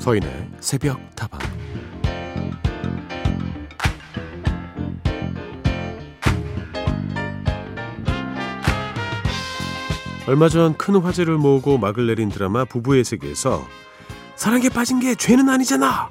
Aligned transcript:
서인의 0.00 0.50
새벽 0.60 0.98
타방. 1.14 1.38
얼마 10.26 10.48
전 10.48 10.74
큰 10.76 10.96
화제를 10.96 11.38
모으고 11.38 11.78
막을 11.78 12.06
내린 12.06 12.28
드라마 12.28 12.64
부부의 12.64 13.04
세계에서 13.04 13.66
사랑에 14.36 14.68
빠진 14.68 15.00
게 15.00 15.14
죄는 15.14 15.48
아니잖아! 15.48 16.08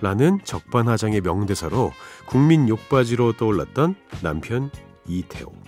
라는 0.00 0.38
적반하장의 0.44 1.20
명대사로 1.20 1.92
국민 2.26 2.68
욕바지로 2.68 3.34
떠올랐던 3.34 3.94
남편 4.22 4.70
이태호 5.06 5.59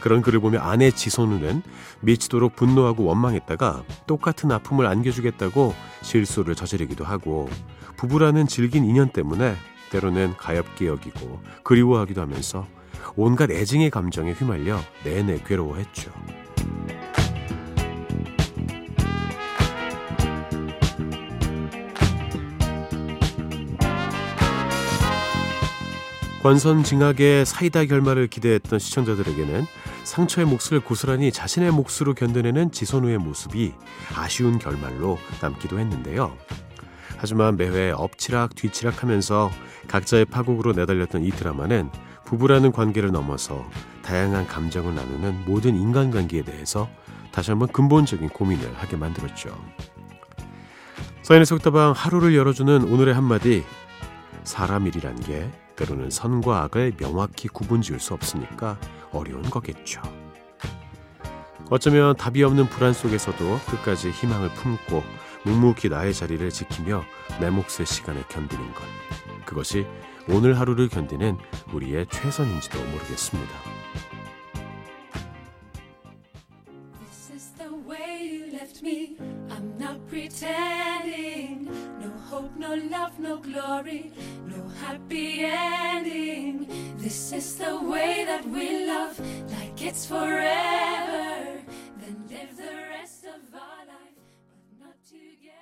그런 0.00 0.22
글을 0.22 0.40
보며 0.40 0.60
아내 0.60 0.90
지선우는 0.90 1.62
미치도록 2.00 2.56
분노하고 2.56 3.04
원망했다가 3.04 3.84
똑같은 4.06 4.50
아픔을 4.50 4.86
안겨주겠다고 4.86 5.74
실수를 6.02 6.54
저지르기도 6.54 7.04
하고 7.04 7.48
부부라는 7.96 8.46
질긴 8.46 8.84
인연 8.84 9.10
때문에 9.10 9.54
때로는 9.90 10.36
가엽게 10.36 10.86
여기고 10.86 11.40
그리워하기도 11.62 12.20
하면서 12.20 12.66
온갖 13.16 13.50
애증의 13.50 13.90
감정에 13.90 14.32
휘말려 14.32 14.78
내내 15.04 15.38
괴로워했죠. 15.44 16.12
권선징악의 26.42 27.46
사이다 27.46 27.84
결말을 27.84 28.26
기대했던 28.26 28.80
시청자들에게는 28.80 29.64
상처의 30.02 30.44
몫을 30.46 30.80
고스란히 30.80 31.30
자신의 31.30 31.70
몫으로 31.70 32.14
견뎌내는 32.14 32.72
지선우의 32.72 33.18
모습이 33.18 33.72
아쉬운 34.16 34.58
결말로 34.58 35.18
남기도 35.40 35.78
했는데요. 35.78 36.36
하지만 37.16 37.56
매회 37.56 37.92
엎치락 37.92 38.56
뒤치락 38.56 39.04
하면서 39.04 39.52
각자의 39.86 40.24
파국으로 40.24 40.72
내달렸던 40.72 41.22
이 41.22 41.30
드라마는 41.30 41.90
부부라는 42.24 42.72
관계를 42.72 43.12
넘어서 43.12 43.64
다양한 44.02 44.48
감정을 44.48 44.96
나누는 44.96 45.44
모든 45.46 45.76
인간관계에 45.76 46.42
대해서 46.42 46.88
다시 47.30 47.52
한번 47.52 47.68
근본적인 47.68 48.30
고민을 48.30 48.74
하게 48.74 48.96
만들었죠. 48.96 49.56
서인의 51.22 51.46
속다방 51.46 51.92
하루를 51.92 52.34
열어주는 52.34 52.82
오늘의 52.82 53.14
한마디 53.14 53.62
사람 54.42 54.88
일이란 54.88 55.20
게 55.20 55.48
때로는 55.82 56.10
선과 56.10 56.62
악을 56.62 56.96
명확히 56.96 57.48
구분 57.48 57.82
지을 57.82 57.98
수 57.98 58.14
없으니까 58.14 58.78
어려운 59.10 59.42
거겠죠. 59.42 60.00
어쩌면 61.70 62.14
답이 62.16 62.42
없는 62.44 62.68
불안 62.68 62.92
속에서도 62.92 63.58
끝까지 63.68 64.10
희망을 64.10 64.50
품고 64.50 65.02
묵묵히 65.44 65.88
나의 65.88 66.14
자리를 66.14 66.48
지키며 66.50 67.02
내 67.40 67.50
몫의 67.50 67.86
시간을 67.86 68.28
견디는 68.28 68.74
것. 68.74 68.82
그것이 69.44 69.86
오늘 70.28 70.58
하루를 70.58 70.88
견디는 70.88 71.36
우리의 71.72 72.06
최선인지도 72.10 72.78
모르겠습니다. 72.78 73.81
No 82.76 82.88
love, 82.90 83.18
no 83.18 83.38
glory. 83.38 84.12
happy 84.80 85.44
ending. 85.44 86.66
This 86.98 87.32
is 87.32 87.56
the 87.56 87.76
way 87.76 88.24
that 88.24 88.44
we 88.46 88.86
love, 88.86 89.18
like 89.50 89.80
it's 89.82 90.06
forever. 90.06 91.60
Then 92.00 92.16
live 92.30 92.56
the 92.56 92.72
rest 92.90 93.24
of 93.24 93.40
our 93.52 93.84
life, 93.86 94.16
but 94.48 94.64
not 94.80 94.96
together. 95.04 95.52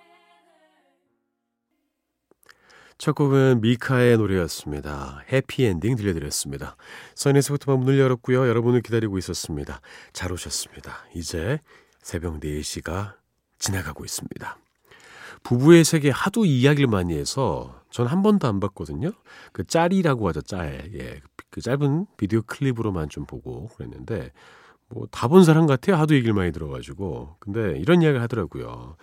첫 2.98 3.14
곡은 3.14 3.60
미카의 3.60 4.16
노래였습니다. 4.18 5.24
해피엔딩 5.32 5.96
들려드렸습니다. 5.96 6.76
선에서부터 7.14 7.76
문을 7.76 7.98
열었고요. 7.98 8.46
여러분을 8.46 8.82
기다리고 8.82 9.18
있었습니다. 9.18 9.80
잘 10.12 10.32
오셨습니다. 10.32 11.04
이제 11.14 11.58
새벽 12.02 12.40
4시가 12.40 13.14
지나가고 13.58 14.04
있습니다. 14.04 14.56
부부의 15.42 15.84
세계 15.84 16.10
하도 16.10 16.44
이야기를 16.44 16.88
많이 16.88 17.14
해서 17.14 17.80
전 17.90 18.06
한 18.06 18.22
번도 18.22 18.46
안 18.48 18.60
봤거든요. 18.60 19.12
그 19.52 19.64
짤이라고 19.64 20.28
하죠, 20.28 20.42
짤. 20.42 20.90
예. 20.94 21.20
그 21.50 21.60
짧은 21.60 22.06
비디오 22.16 22.42
클립으로만 22.42 23.08
좀 23.08 23.26
보고 23.26 23.66
그랬는데 23.68 24.32
뭐 24.88 25.06
다 25.10 25.28
본 25.28 25.44
사람 25.44 25.66
같아요. 25.66 25.96
하도 25.96 26.14
얘기를 26.14 26.34
많이 26.34 26.52
들어가지고. 26.52 27.36
근데 27.40 27.78
이런 27.78 28.02
이야기를 28.02 28.22
하더라고요. 28.22 28.96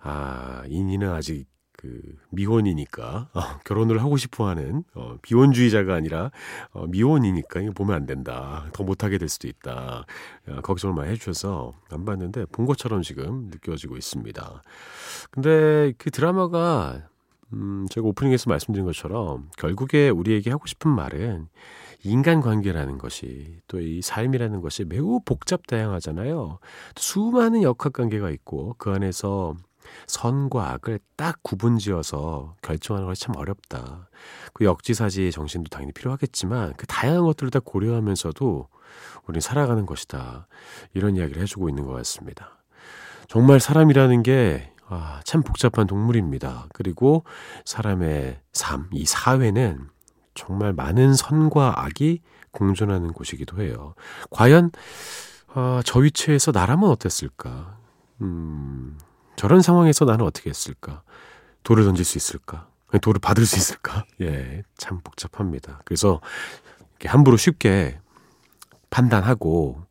아, 0.00 0.62
인이는 0.68 1.10
아직 1.10 1.46
그 1.82 2.00
미혼이니까 2.30 3.28
어, 3.34 3.40
결혼을 3.64 4.00
하고 4.00 4.16
싶어하는 4.16 4.84
어, 4.94 5.16
비혼주의자가 5.20 5.94
아니라 5.94 6.30
어, 6.70 6.86
미혼이니까 6.86 7.60
이거 7.60 7.72
보면 7.72 7.96
안 7.96 8.06
된다. 8.06 8.66
더 8.72 8.84
못하게 8.84 9.18
될 9.18 9.28
수도 9.28 9.48
있다. 9.48 10.06
어, 10.48 10.60
걱정을 10.62 10.94
많이 10.94 11.10
해주셔서 11.10 11.72
안 11.90 12.04
봤는데 12.04 12.46
본 12.52 12.66
것처럼 12.66 13.02
지금 13.02 13.48
느껴지고 13.50 13.96
있습니다. 13.96 14.62
근데 15.32 15.92
그 15.98 16.12
드라마가 16.12 17.08
음, 17.52 17.86
제가 17.90 18.06
오프닝에서 18.06 18.48
말씀드린 18.48 18.86
것처럼 18.86 19.50
결국에 19.58 20.08
우리에게 20.08 20.50
하고 20.50 20.66
싶은 20.66 20.88
말은 20.90 21.48
인간관계라는 22.04 22.98
것이 22.98 23.60
또 23.66 23.78
이 23.80 24.00
삶이라는 24.02 24.60
것이 24.60 24.84
매우 24.84 25.20
복잡 25.24 25.66
다양하잖아요. 25.66 26.58
수많은 26.96 27.62
역학관계가 27.62 28.30
있고 28.30 28.74
그 28.78 28.90
안에서 28.90 29.56
선과 30.06 30.70
악을 30.72 31.00
딱 31.16 31.42
구분지어서 31.42 32.56
결정하는 32.62 33.06
것이 33.08 33.22
참 33.22 33.36
어렵다. 33.36 34.08
그 34.52 34.64
역지사지의 34.64 35.32
정신도 35.32 35.68
당연히 35.68 35.92
필요하겠지만 35.92 36.74
그 36.76 36.86
다양한 36.86 37.24
것들을 37.24 37.50
다 37.50 37.60
고려하면서도 37.60 38.68
우리는 39.26 39.40
살아가는 39.40 39.86
것이다. 39.86 40.46
이런 40.94 41.16
이야기를 41.16 41.42
해주고 41.42 41.68
있는 41.68 41.84
것 41.86 41.92
같습니다. 41.92 42.62
정말 43.28 43.60
사람이라는 43.60 44.22
게 44.22 44.72
아, 44.88 45.20
참 45.24 45.42
복잡한 45.42 45.86
동물입니다. 45.86 46.66
그리고 46.74 47.24
사람의 47.64 48.40
삶, 48.52 48.88
이 48.92 49.06
사회는 49.06 49.88
정말 50.34 50.72
많은 50.72 51.14
선과 51.14 51.84
악이 51.84 52.20
공존하는 52.50 53.12
곳이기도 53.12 53.62
해요. 53.62 53.94
과연 54.30 54.70
아, 55.54 55.82
저 55.84 56.00
위치에서 56.00 56.50
나라면 56.52 56.90
어땠을까? 56.90 57.78
음, 58.20 58.98
저런 59.42 59.60
상황에서 59.60 60.04
나는 60.04 60.24
어떻게 60.24 60.50
했을까? 60.50 61.02
돌을 61.64 61.82
던질 61.84 62.04
수 62.04 62.16
있을까? 62.16 62.68
돌을 63.00 63.18
받을 63.18 63.44
수 63.44 63.56
있을까? 63.56 64.04
예, 64.20 64.62
참 64.78 65.00
복잡합니다. 65.02 65.80
그래서 65.84 66.20
함부로 67.04 67.36
쉽게 67.36 67.98
판단하고 68.90 69.82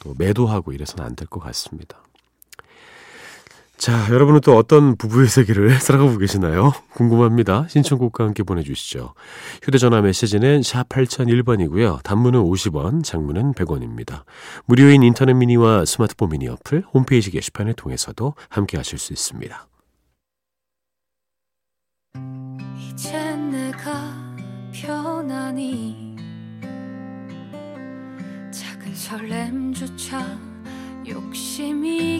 또 0.00 0.14
매도하고 0.16 0.72
이래서는 0.72 1.04
안 1.04 1.16
될 1.16 1.28
것 1.28 1.38
같습니다. 1.40 1.98
자, 3.76 4.08
여러분은 4.10 4.40
또 4.40 4.56
어떤 4.56 4.96
부부의 4.96 5.28
세계를 5.28 5.70
살아가고 5.80 6.16
계시나요? 6.18 6.72
궁금합니다. 6.94 7.66
신청곡과 7.68 8.24
함께 8.24 8.42
보내주시죠. 8.42 9.14
휴대전화 9.62 10.00
메시지는 10.00 10.62
샵 10.62 10.88
8001번이고요. 10.88 12.02
단문은 12.02 12.40
50원, 12.40 13.04
장문은 13.04 13.52
100원입니다. 13.54 14.22
무료인 14.66 15.02
인터넷 15.02 15.34
미니와 15.34 15.84
스마트폰 15.84 16.30
미니 16.30 16.48
어플, 16.48 16.84
홈페이지 16.94 17.30
게시판을 17.30 17.74
통해서도 17.74 18.34
함께 18.48 18.76
하실 18.76 18.98
수 18.98 19.12
있습니다. 19.12 19.66
이제 22.78 23.18
내가 23.36 24.14
편안히 24.72 26.16
작은 28.50 28.94
설렘조차 28.94 30.38
욕심이겠지 31.06 32.14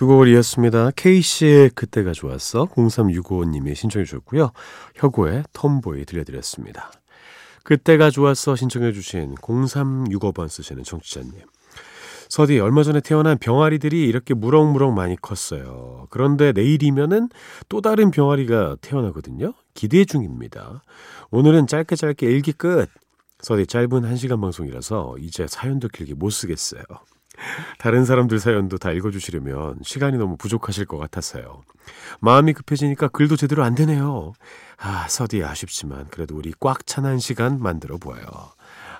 두 0.00 0.06
곡을 0.06 0.28
이었습니다. 0.28 0.92
K씨의 0.96 1.72
그때가 1.74 2.12
좋았어 2.12 2.64
0365님이 2.68 3.74
신청해 3.74 4.06
주셨고요. 4.06 4.50
혁오의 4.94 5.44
톰보이 5.52 6.06
들려드렸습니다. 6.06 6.90
그때가 7.64 8.08
좋았어 8.08 8.56
신청해 8.56 8.92
주신 8.92 9.34
0365번 9.34 10.48
쓰시는 10.48 10.84
청취자님. 10.84 11.34
서디 12.30 12.60
얼마 12.60 12.82
전에 12.82 13.00
태어난 13.00 13.36
병아리들이 13.36 14.08
이렇게 14.08 14.32
무럭무럭 14.32 14.94
많이 14.94 15.16
컸어요. 15.20 16.06
그런데 16.08 16.52
내일이면은 16.52 17.28
또 17.68 17.82
다른 17.82 18.10
병아리가 18.10 18.76
태어나거든요. 18.80 19.52
기대 19.74 20.06
중입니다. 20.06 20.82
오늘은 21.30 21.66
짧게 21.66 21.96
짧게 21.96 22.26
일기 22.26 22.52
끝. 22.52 22.88
서디 23.42 23.66
짧은 23.66 23.88
1시간 23.88 24.40
방송이라서 24.40 25.16
이제 25.18 25.46
사연도 25.46 25.88
길게 25.88 26.14
못 26.14 26.30
쓰겠어요. 26.30 26.84
다른 27.78 28.04
사람들 28.04 28.38
사연도 28.38 28.78
다 28.78 28.92
읽어주시려면 28.92 29.78
시간이 29.82 30.18
너무 30.18 30.36
부족하실 30.36 30.86
것 30.86 30.98
같아서요. 30.98 31.62
마음이 32.20 32.52
급해지니까 32.52 33.08
글도 33.08 33.36
제대로 33.36 33.64
안 33.64 33.74
되네요. 33.74 34.32
아, 34.78 35.06
서디 35.08 35.42
아쉽지만 35.44 36.06
그래도 36.10 36.36
우리 36.36 36.52
꽉 36.60 36.86
찬 36.86 37.04
한 37.04 37.18
시간 37.18 37.60
만들어 37.60 37.96
보아요. 37.98 38.24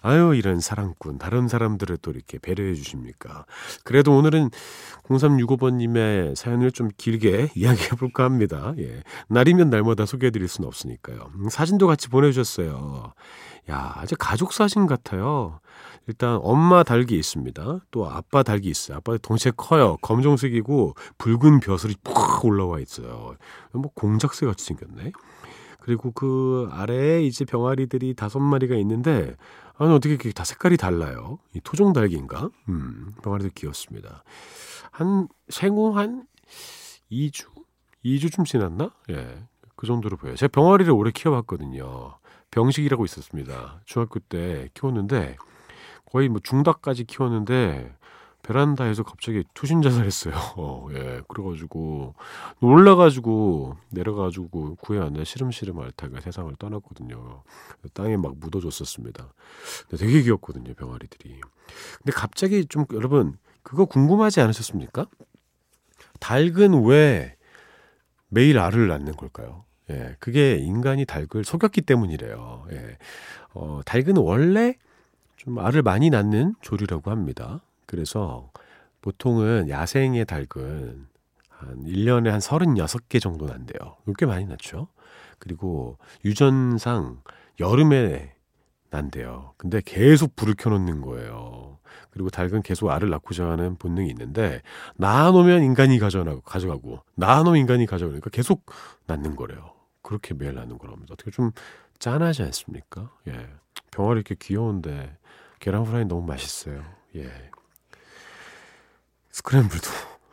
아유, 0.02 0.34
이런 0.34 0.60
사랑꾼. 0.60 1.18
다른 1.18 1.46
사람들을 1.46 1.98
또 1.98 2.10
이렇게 2.10 2.38
배려해 2.38 2.74
주십니까? 2.74 3.44
그래도 3.84 4.16
오늘은 4.16 4.48
0365번님의 5.08 6.34
사연을 6.36 6.72
좀 6.72 6.88
길게 6.96 7.50
이야기해 7.54 7.90
볼까 7.90 8.24
합니다. 8.24 8.72
예. 8.78 9.02
날이면 9.28 9.70
날마다 9.70 10.06
소개해 10.06 10.30
드릴 10.30 10.48
수는 10.48 10.66
없으니까요. 10.68 11.30
음, 11.34 11.48
사진도 11.50 11.86
같이 11.86 12.08
보내주셨어요. 12.08 13.12
야, 13.70 13.92
아주 13.96 14.14
가족 14.18 14.52
사진 14.54 14.86
같아요. 14.86 15.60
일단 16.10 16.40
엄마 16.42 16.82
닭이 16.82 17.16
있습니다. 17.16 17.78
또 17.92 18.10
아빠 18.10 18.42
닭이 18.42 18.66
있어요. 18.66 18.96
아빠 18.96 19.16
동시에 19.16 19.52
커요. 19.56 19.96
검정색이고 20.02 20.94
붉은 21.18 21.60
벼슬이 21.60 21.94
푹 22.02 22.44
올라와 22.44 22.80
있어요. 22.80 23.36
뭐 23.72 23.92
공작새 23.94 24.44
같이 24.44 24.64
생겼네. 24.64 25.12
그리고 25.78 26.10
그 26.10 26.68
아래에 26.72 27.22
이제 27.22 27.44
병아리들이 27.44 28.14
다섯 28.14 28.40
마리가 28.40 28.74
있는데 28.74 29.36
아니 29.78 29.92
어떻게 29.92 30.14
이렇게 30.14 30.32
다 30.32 30.42
색깔이 30.42 30.76
달라요? 30.76 31.38
이 31.54 31.60
토종 31.60 31.92
닭인가? 31.92 32.50
음, 32.68 33.12
병아리들 33.22 33.52
귀엽습니다. 33.54 34.24
한 34.90 35.28
생후 35.48 35.96
한 35.96 36.26
2주? 37.12 37.46
2주쯤 38.04 38.44
지났나? 38.46 38.90
예. 39.10 39.46
그 39.76 39.86
정도로 39.86 40.16
보여요. 40.16 40.34
제가 40.34 40.50
병아리를 40.50 40.92
오래 40.92 41.12
키워봤거든요. 41.12 42.18
병식이라고 42.50 43.04
있었습니다. 43.04 43.80
중학교 43.84 44.18
때 44.18 44.68
키웠는데 44.74 45.36
거의 46.10 46.28
뭐 46.28 46.40
중닭까지 46.42 47.04
키웠는데 47.04 47.94
베란다에서 48.42 49.02
갑자기 49.02 49.44
투신 49.54 49.82
자살했어요. 49.82 50.34
어, 50.56 50.88
예. 50.92 51.20
그래가지고 51.28 52.14
놀라가지고 52.60 53.76
내려가지고 53.90 54.76
구해왔는데 54.76 55.24
시름시름 55.24 55.78
앓다가 55.78 56.20
세상을 56.20 56.52
떠났거든요. 56.58 57.42
땅에 57.94 58.16
막 58.16 58.36
묻어줬었습니다. 58.38 59.32
되게 59.98 60.22
귀엽거든요, 60.22 60.74
병아리들이. 60.74 61.40
근데 61.98 62.12
갑자기 62.12 62.64
좀 62.66 62.86
여러분 62.92 63.36
그거 63.62 63.84
궁금하지 63.84 64.40
않으셨습니까? 64.40 65.06
닭은 66.18 66.86
왜 66.86 67.36
매일 68.28 68.58
알을 68.58 68.88
낳는 68.88 69.16
걸까요? 69.16 69.64
예, 69.90 70.16
그게 70.18 70.56
인간이 70.56 71.04
닭을 71.04 71.44
속였기 71.44 71.82
때문이래요. 71.82 72.66
예, 72.72 72.98
어, 73.54 73.80
닭은 73.84 74.16
원래 74.16 74.76
좀 75.40 75.58
알을 75.58 75.80
많이 75.80 76.10
낳는 76.10 76.54
조류라고 76.60 77.10
합니다. 77.10 77.62
그래서 77.86 78.50
보통은 79.00 79.70
야생의 79.70 80.26
닭은 80.26 81.06
한 81.48 81.82
1년에 81.82 82.28
한 82.28 82.40
36개 82.40 83.22
정도 83.22 83.46
난대요. 83.46 83.96
꽤 84.18 84.26
많이 84.26 84.44
낳죠. 84.44 84.88
그리고 85.38 85.96
유전상 86.26 87.22
여름에 87.58 88.34
난대요. 88.90 89.54
근데 89.56 89.80
계속 89.82 90.36
불을 90.36 90.56
켜놓는 90.58 91.00
거예요. 91.00 91.78
그리고 92.10 92.28
닭은 92.28 92.60
계속 92.60 92.90
알을 92.90 93.08
낳고자 93.08 93.48
하는 93.48 93.76
본능이 93.76 94.10
있는데 94.10 94.60
낳아놓으면 94.96 95.62
인간이 95.62 95.98
가져가고 95.98 96.42
가져가고 96.42 97.00
낳아놓으면 97.14 97.60
인간이 97.60 97.86
가져가니까 97.86 98.28
계속 98.28 98.66
낳는 99.06 99.36
거래요. 99.36 99.72
그렇게 100.02 100.34
매일 100.34 100.54
낳는 100.54 100.76
거랍니다. 100.76 101.14
어떻게 101.14 101.30
좀 101.30 101.52
짠하지 101.98 102.42
않습니까? 102.42 103.10
예. 103.28 103.48
병아리 103.90 104.16
이렇게 104.16 104.36
귀여운데 104.38 105.16
계란 105.60 105.84
후라이 105.86 106.04
너무 106.04 106.26
맛있어요. 106.26 106.82
예. 107.16 107.30
스크램블도 109.30 109.88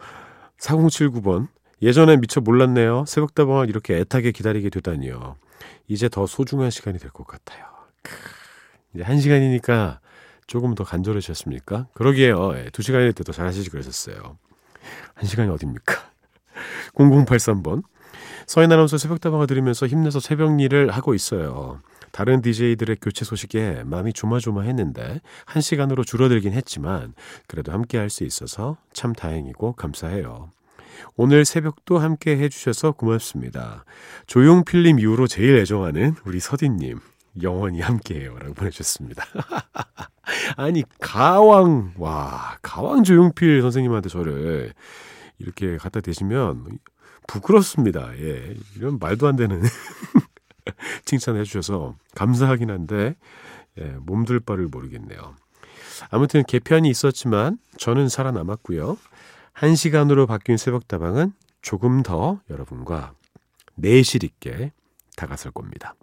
4079번 0.59 1.47
예전에 1.81 2.18
미처 2.18 2.41
몰랐네요. 2.41 3.06
새벽다방을 3.06 3.69
이렇게 3.69 3.97
애타게 3.97 4.31
기다리게 4.31 4.69
되다니요. 4.71 5.35
이제 5.88 6.09
더 6.09 6.25
소중한 6.25 6.71
시간이 6.71 6.97
될 6.97 7.12
것 7.12 7.27
같아요. 7.27 7.65
크, 8.01 8.15
이제 8.95 9.03
한 9.03 9.19
시간이니까 9.19 10.00
조금 10.47 10.74
더 10.75 10.83
간절해지셨습니까? 10.83 11.88
그러게요. 11.94 12.57
예, 12.57 12.69
두 12.71 12.81
시간일 12.81 13.13
때도 13.13 13.31
잘하시지 13.31 13.69
그러셨어요. 13.69 14.38
한 15.13 15.25
시간이 15.25 15.51
어딥니까? 15.51 15.94
0083번 16.95 17.83
서인 18.48 18.72
아나운서 18.72 18.98
새벽다방을 18.98 19.46
들으면서 19.46 19.88
힘내서 19.88 20.22
새벽 20.22 20.60
일을 20.62 20.90
하고 20.90 21.14
있어요. 21.14 21.82
다른 22.14 22.42
DJ들의 22.42 22.98
교체 23.02 23.26
소식에 23.26 23.84
마음이 23.86 24.14
조마조마했는데 24.14 25.20
한 25.46 25.62
시간으로 25.62 26.06
줄어들긴 26.06 26.54
했지만 26.54 27.14
그래도 27.48 27.74
함께 27.74 27.98
할 27.98 28.10
수 28.10 28.24
있어서 28.24 28.78
참 28.94 29.12
다행이고 29.12 29.74
감사해요. 29.74 30.52
오늘 31.18 31.44
새벽도 31.44 32.00
함께 32.00 32.38
해주셔서 32.38 32.94
고맙습니다. 32.94 33.84
조용필님 34.28 35.00
이후로 35.00 35.28
제일 35.28 35.58
애정하는 35.58 36.16
우리 36.26 36.40
서디님. 36.40 37.00
영원히 37.44 37.82
함께해요. 37.82 38.40
라고 38.40 38.54
보내주셨습니다. 38.56 39.24
아니, 40.56 40.84
가왕, 41.00 41.94
와, 41.98 42.58
가왕 42.64 43.04
조용필 43.04 43.62
선생님한테 43.62 44.10
저를 44.10 44.74
이렇게 45.38 45.78
갖다 45.78 46.00
대시면 46.00 46.80
부끄럽습니다. 47.27 48.18
예. 48.18 48.56
이런 48.75 48.97
말도 49.00 49.27
안 49.27 49.35
되는 49.35 49.62
칭찬해 51.06 51.44
주셔서 51.44 51.95
감사하긴 52.15 52.71
한데, 52.71 53.15
예, 53.77 53.83
몸둘 54.01 54.39
바를 54.39 54.68
모르겠네요. 54.68 55.35
아무튼 56.09 56.44
개편이 56.44 56.89
있었지만 56.89 57.57
저는 57.77 58.09
살아남았고요. 58.09 58.97
한 59.53 59.75
시간으로 59.75 60.27
바뀐 60.27 60.57
새벽다방은 60.57 61.33
조금 61.62 62.03
더 62.03 62.39
여러분과 62.50 63.13
내실 63.75 64.24
있게 64.24 64.71
다가설 65.15 65.51
겁니다. 65.51 65.95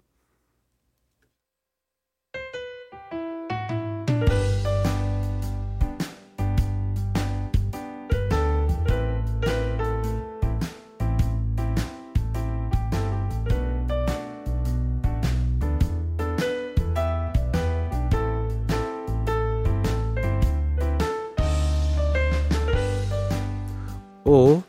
어, 24.25 24.63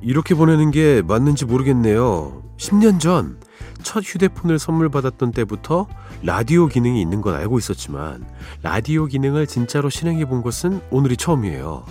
이렇게 0.00 0.34
보내는 0.34 0.70
게 0.70 1.02
맞는지 1.02 1.44
모르겠네요. 1.44 2.42
10년 2.58 3.00
전 3.00 3.38
첫 3.86 4.02
휴대폰을 4.04 4.58
선물 4.58 4.88
받았던 4.88 5.30
때부터 5.30 5.86
라디오 6.24 6.66
기능이 6.66 7.00
있는 7.00 7.20
건 7.20 7.36
알고 7.36 7.56
있었지만 7.58 8.26
라디오 8.62 9.06
기능을 9.06 9.46
진짜로 9.46 9.90
실행해 9.90 10.24
본 10.24 10.42
것은 10.42 10.80
오늘이 10.90 11.16
처음이에요. 11.16 11.84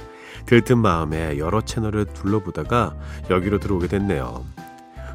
들뜬 0.45 0.79
마음에 0.79 1.37
여러 1.37 1.61
채널을 1.61 2.05
둘러보다가 2.07 2.95
여기로 3.29 3.59
들어오게 3.59 3.87
됐네요. 3.87 4.43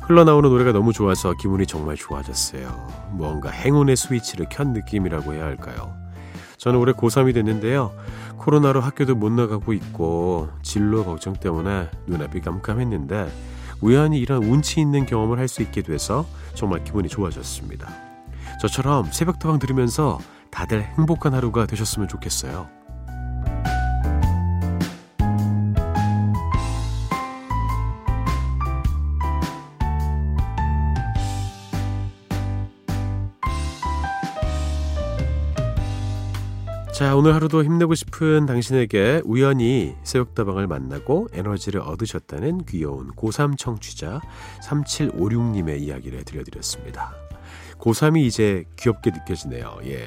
흘러나오는 0.05 0.49
노래가 0.49 0.73
너무 0.73 0.95
좋아서 0.95 1.35
기분이 1.35 1.67
정말 1.67 1.97
좋아졌어요. 1.97 2.89
뭔가 3.13 3.51
행운의 3.51 3.97
스위치를 3.97 4.47
켠 4.51 4.73
느낌이라고 4.73 5.35
해야 5.35 5.45
할까요? 5.45 5.95
저는 6.61 6.79
올해 6.79 6.93
고3이 6.93 7.33
됐는데요. 7.33 7.91
코로나로 8.37 8.83
학교도 8.83 9.15
못 9.15 9.33
나가고 9.33 9.73
있고 9.73 10.51
진로 10.63 11.05
걱정 11.05 11.33
때문에 11.33 11.89
눈앞이 12.07 12.43
깜깜했는데 12.43 13.33
우연히 13.81 14.19
이런 14.19 14.45
운치 14.45 14.79
있는 14.79 15.07
경험을 15.07 15.39
할 15.39 15.49
수 15.49 15.63
있게 15.63 15.81
돼서 15.81 16.27
정말 16.55 16.85
기분이 16.85 17.09
좋아졌습니다. 17.09 17.89
저처럼 18.61 19.11
새벽도방 19.11 19.59
들으면서 19.59 20.19
다들 20.51 20.83
행복한 20.83 21.33
하루가 21.33 21.65
되셨으면 21.65 22.09
좋겠어요. 22.09 22.69
자, 36.93 37.17
오늘 37.17 37.35
하루도 37.35 37.65
힘내고 37.65 37.95
싶은 37.95 38.47
당신에게 38.47 39.23
우연히 39.25 39.95
새벽다방을 40.03 40.67
만나고 40.67 41.29
에너지를 41.33 41.81
얻으셨다는 41.81 42.67
귀여운 42.67 43.13
고3 43.13 43.57
청취자 43.57 44.21
3756님의 44.63 45.81
이야기를 45.81 46.25
들려드렸습니다. 46.25 47.15
고3이 47.79 48.19
이제 48.27 48.65
귀엽게 48.79 49.11
느껴지네요. 49.11 49.79
예. 49.85 50.05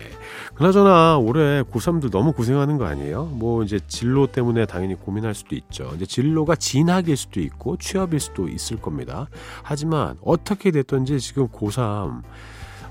그나저나 0.54 1.18
올해 1.18 1.64
고3들 1.64 2.12
너무 2.12 2.32
고생하는 2.34 2.78
거 2.78 2.86
아니에요? 2.86 3.26
뭐 3.26 3.64
이제 3.64 3.80
진로 3.88 4.28
때문에 4.28 4.66
당연히 4.68 4.94
고민할 4.94 5.34
수도 5.34 5.56
있죠. 5.56 5.92
이제 5.96 6.06
진로가 6.06 6.56
진학일 6.56 7.18
수도 7.18 7.40
있고 7.40 7.78
취업일 7.78 8.20
수도 8.20 8.48
있을 8.48 8.78
겁니다. 8.78 9.28
하지만 9.64 10.18
어떻게 10.22 10.70
됐든지 10.70 11.20
지금 11.20 11.48
고3 11.48 12.22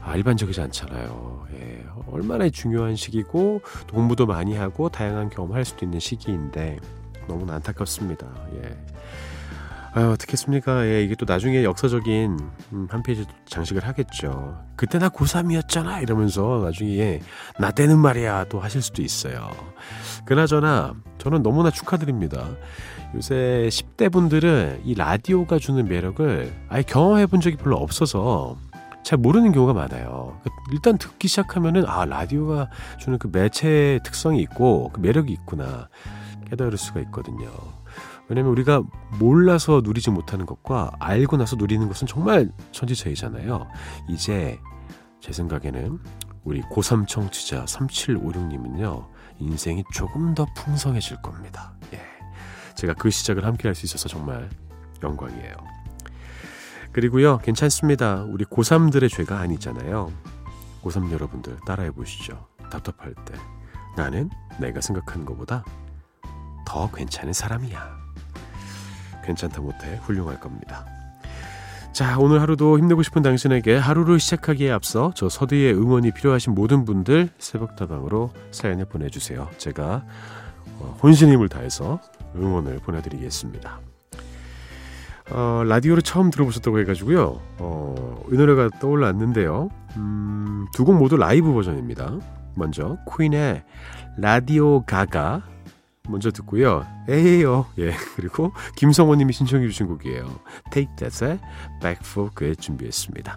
아, 0.04 0.16
일반적이지 0.16 0.60
않잖아요. 0.60 1.46
예, 1.54 1.84
얼마나 2.10 2.48
중요한 2.48 2.96
시기고 2.96 3.62
공부도 3.92 4.26
많이 4.26 4.56
하고 4.56 4.88
다양한 4.88 5.30
경험할 5.30 5.64
수도 5.64 5.86
있는 5.86 6.00
시기인데 6.00 6.78
너무 7.28 7.50
안타깝습니다. 7.50 8.26
예. 8.56 8.76
아, 9.94 10.08
어떻겠습니까? 10.08 10.86
예, 10.86 11.04
이게 11.04 11.14
또 11.14 11.26
나중에 11.28 11.64
역사적인 11.64 12.38
음, 12.72 12.86
한 12.90 13.02
페이지 13.02 13.26
장식을 13.46 13.86
하겠죠. 13.86 14.58
그때 14.74 14.98
나 14.98 15.10
고3이었잖아! 15.10 16.02
이러면서 16.02 16.62
나중에 16.64 17.20
나 17.58 17.70
때는 17.70 17.98
말이야 17.98 18.46
또 18.48 18.58
하실 18.58 18.80
수도 18.80 19.02
있어요. 19.02 19.50
그나저나 20.24 20.94
저는 21.18 21.42
너무나 21.42 21.70
축하드립니다. 21.70 22.48
요새 23.14 23.68
10대 23.70 24.10
분들은 24.10 24.80
이 24.84 24.94
라디오가 24.94 25.58
주는 25.58 25.86
매력을 25.86 26.52
아예 26.70 26.82
경험해 26.82 27.26
본 27.26 27.42
적이 27.42 27.56
별로 27.56 27.76
없어서 27.76 28.56
잘 29.02 29.18
모르는 29.18 29.52
경우가 29.52 29.72
많아요. 29.72 30.40
일단 30.72 30.96
듣기 30.98 31.28
시작하면은 31.28 31.84
아 31.86 32.04
라디오가 32.04 32.68
주는 32.98 33.18
그 33.18 33.28
매체의 33.32 34.00
특성이 34.04 34.40
있고 34.42 34.90
그 34.92 35.00
매력이 35.00 35.32
있구나 35.32 35.88
깨달을 36.50 36.78
수가 36.78 37.00
있거든요. 37.00 37.50
왜냐면 38.28 38.52
우리가 38.52 38.82
몰라서 39.18 39.82
누리지 39.84 40.10
못하는 40.10 40.46
것과 40.46 40.92
알고 41.00 41.36
나서 41.36 41.56
누리는 41.56 41.86
것은 41.88 42.06
정말 42.06 42.50
천지차이잖아요. 42.70 43.66
이제 44.08 44.58
제 45.20 45.32
생각에는 45.32 45.98
우리 46.44 46.60
고3 46.62 47.06
청취자 47.06 47.64
3756님은요, 47.66 49.06
인생이 49.38 49.84
조금 49.92 50.34
더 50.34 50.46
풍성해질 50.56 51.22
겁니다. 51.22 51.74
예. 51.92 52.00
제가 52.74 52.94
그 52.94 53.10
시작을 53.10 53.44
함께 53.44 53.68
할 53.68 53.74
수 53.74 53.86
있어서 53.86 54.08
정말 54.08 54.48
영광이에요. 55.02 55.81
그리고요, 56.92 57.38
괜찮습니다. 57.38 58.22
우리 58.24 58.44
고3들의 58.44 59.10
죄가 59.10 59.38
아니잖아요. 59.38 60.12
고3 60.82 61.10
여러분들 61.10 61.56
따라해 61.66 61.90
보시죠. 61.90 62.46
답답할 62.70 63.14
때. 63.24 63.34
나는 63.96 64.30
내가 64.58 64.80
생각하는 64.80 65.24
것보다 65.24 65.64
더 66.66 66.90
괜찮은 66.90 67.32
사람이야. 67.32 68.02
괜찮다 69.24 69.60
못해 69.60 69.98
훌륭할 70.02 70.40
겁니다. 70.40 70.84
자, 71.92 72.18
오늘 72.18 72.40
하루도 72.40 72.78
힘내고 72.78 73.02
싶은 73.02 73.22
당신에게 73.22 73.76
하루를 73.76 74.18
시작하기에 74.18 74.70
앞서 74.70 75.12
저 75.14 75.28
서두의 75.28 75.74
응원이 75.74 76.12
필요하신 76.12 76.54
모든 76.54 76.84
분들 76.84 77.28
새벽다방으로 77.38 78.30
사연을 78.50 78.86
보내주세요. 78.86 79.48
제가 79.58 80.04
어, 80.78 80.98
혼신 81.02 81.30
힘을 81.30 81.48
다해서 81.48 82.00
응원을 82.34 82.78
보내드리겠습니다. 82.78 83.91
어, 85.30 85.62
라디오를 85.64 86.02
처음 86.02 86.30
들어보셨다고 86.30 86.78
해가지고요. 86.80 87.40
어, 87.58 88.24
이 88.30 88.34
노래가 88.36 88.68
떠올랐는데요. 88.80 89.68
음, 89.96 90.66
두 90.74 90.84
곡 90.84 90.96
모두 90.96 91.16
라이브 91.16 91.52
버전입니다. 91.52 92.18
먼저 92.54 92.96
퀸의 93.18 93.62
라디오 94.18 94.84
가가 94.84 95.42
먼저 96.08 96.30
듣고요. 96.30 96.84
에이요. 97.08 97.66
예. 97.78 97.92
그리고 98.16 98.52
김성호 98.76 99.14
님이 99.14 99.32
신청해 99.32 99.66
주신 99.68 99.86
곡이에요. 99.86 100.26
Take 100.72 100.94
That의 100.96 101.38
Back 101.80 102.00
for 102.10 102.30
Good 102.36 102.60
준비했습니다. 102.60 103.36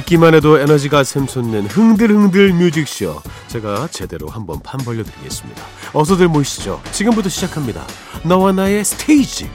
듣기만 0.00 0.34
해도 0.34 0.58
에너지가 0.58 1.04
샘솟는 1.04 1.66
흥들흥들 1.66 2.52
뮤직쇼. 2.54 3.20
제가 3.48 3.88
제대로 3.88 4.28
한번 4.28 4.60
판 4.60 4.78
벌려드리겠습니다. 4.80 5.62
어서들 5.92 6.28
모이시죠. 6.28 6.80
지금부터 6.92 7.28
시작합니다. 7.28 7.84
너와 8.24 8.52
나의 8.52 8.84
스테이지. 8.84 9.50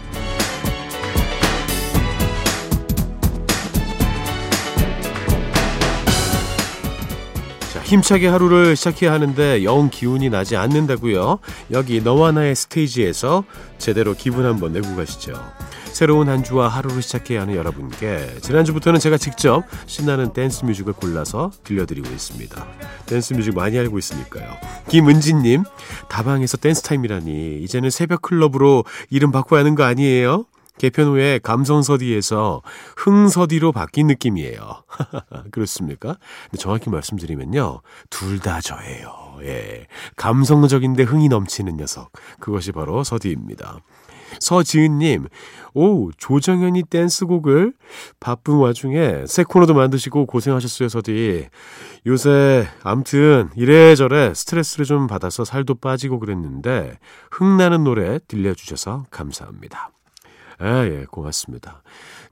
자, 7.73 7.81
힘차게 7.81 8.27
하루를 8.27 8.75
시작해야 8.75 9.13
하는데 9.13 9.63
영 9.63 9.89
기운이 9.89 10.29
나지 10.29 10.55
않는다고요? 10.57 11.39
여기 11.71 12.01
너와 12.01 12.31
나의 12.33 12.55
스테이지에서 12.55 13.43
제대로 13.77 14.13
기분 14.13 14.45
한번 14.45 14.73
내고 14.73 14.95
가시죠 14.95 15.33
새로운 15.95 16.27
한 16.27 16.43
주와 16.43 16.67
하루를 16.67 17.01
시작해야 17.01 17.39
하는 17.39 17.55
여러분께 17.55 18.39
지난주부터는 18.41 18.99
제가 18.99 19.15
직접 19.17 19.63
신나는 19.85 20.33
댄스 20.33 20.65
뮤직을 20.65 20.91
골라서 20.91 21.51
들려드리고 21.63 22.09
있습니다. 22.09 22.67
댄스 23.05 23.33
뮤직 23.33 23.55
많이 23.55 23.79
알고 23.79 23.97
있으니까요. 23.97 24.57
김은진님, 24.89 25.63
다방에서 26.09 26.57
댄스 26.57 26.81
타임이라니 26.81 27.61
이제는 27.61 27.91
새벽 27.91 28.23
클럽으로 28.23 28.83
이름 29.09 29.31
바꿔야 29.31 29.61
하는 29.61 29.75
거 29.75 29.83
아니에요? 29.85 30.43
개편 30.77 31.07
후에 31.07 31.39
감성서디에서 31.41 32.61
흥서디로 32.97 33.71
바뀐 33.71 34.07
느낌이에요. 34.07 34.83
그렇습니까? 35.51 36.17
근데 36.51 36.57
정확히 36.61 36.89
말씀드리면요. 36.89 37.79
둘 38.09 38.39
다 38.39 38.59
저예요. 38.59 39.37
예. 39.43 39.87
감성적인데 40.17 41.03
흥이 41.03 41.29
넘치는 41.29 41.77
녀석. 41.77 42.11
그것이 42.41 42.73
바로 42.73 43.05
서디입니다. 43.05 43.79
서지은님, 44.39 45.27
오, 45.73 46.11
조정현이 46.13 46.83
댄스곡을 46.83 47.73
바쁜 48.19 48.55
와중에 48.55 49.25
새 49.27 49.43
코너도 49.43 49.73
만드시고 49.73 50.25
고생하셨어요, 50.25 50.89
서디. 50.89 51.47
요새, 52.07 52.67
암튼, 52.83 53.49
이래저래 53.55 54.33
스트레스를 54.33 54.85
좀 54.85 55.07
받아서 55.07 55.43
살도 55.43 55.75
빠지고 55.75 56.19
그랬는데, 56.19 56.97
흥나는 57.31 57.83
노래 57.83 58.19
들려주셔서 58.27 59.05
감사합니다. 59.11 59.91
아, 60.57 60.85
예, 60.85 61.05
고맙습니다. 61.09 61.83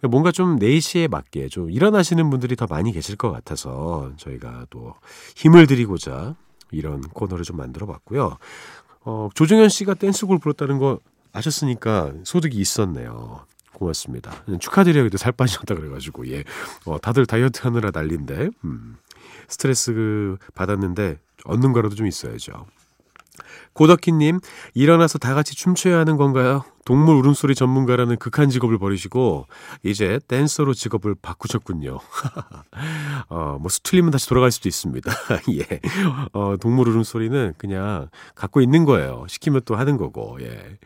뭔가 0.03 0.31
좀 0.31 0.57
4시에 0.59 1.09
맞게 1.09 1.49
좀 1.49 1.69
일어나시는 1.69 2.29
분들이 2.29 2.55
더 2.55 2.65
많이 2.69 2.91
계실 2.91 3.15
것 3.15 3.31
같아서 3.31 4.11
저희가 4.17 4.65
또 4.69 4.95
힘을 5.35 5.67
드리고자 5.67 6.35
이런 6.71 7.01
코너를 7.01 7.45
좀 7.45 7.57
만들어 7.57 7.85
봤고요. 7.85 8.37
어, 9.05 9.29
조정현 9.33 9.69
씨가 9.69 9.93
댄스곡을 9.95 10.39
불렀다는 10.39 10.77
거 10.79 10.99
아셨으니까 11.33 12.13
소득이 12.23 12.57
있었네요. 12.57 13.45
고맙습니다. 13.73 14.31
축하드려요. 14.59 15.09
살 15.17 15.31
빠지셨다 15.31 15.75
그래가지고 15.75 16.27
예, 16.31 16.43
어, 16.85 16.99
다들 16.99 17.25
다이어트 17.25 17.61
하느라 17.63 17.89
난린데 17.93 18.49
음, 18.63 18.97
스트레스 19.47 19.93
그 19.93 20.37
받았는데 20.53 21.19
얻는 21.45 21.73
거라도 21.73 21.95
좀 21.95 22.07
있어야죠. 22.07 22.65
고덕희님, 23.73 24.39
일어나서 24.73 25.17
다 25.17 25.33
같이 25.33 25.55
춤춰야 25.55 25.97
하는 25.97 26.17
건가요? 26.17 26.63
동물 26.85 27.15
울음소리 27.15 27.55
전문가라는 27.55 28.17
극한 28.17 28.49
직업을 28.49 28.77
버리시고, 28.77 29.47
이제 29.83 30.19
댄서로 30.27 30.73
직업을 30.73 31.15
바꾸셨군요. 31.21 31.99
어, 33.29 33.57
뭐, 33.59 33.69
수틀리면 33.69 34.11
다시 34.11 34.27
돌아갈 34.27 34.51
수도 34.51 34.69
있습니다. 34.69 35.11
예. 35.53 35.79
어, 36.33 36.55
동물 36.59 36.89
울음소리는 36.89 37.53
그냥 37.57 38.09
갖고 38.35 38.61
있는 38.61 38.85
거예요. 38.85 39.25
시키면 39.27 39.61
또 39.65 39.75
하는 39.75 39.97
거고, 39.97 40.37
예. 40.41 40.77